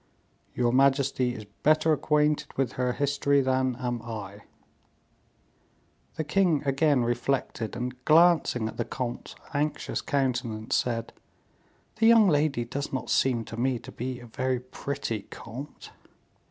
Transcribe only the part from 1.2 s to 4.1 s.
is better acquainted with her history than am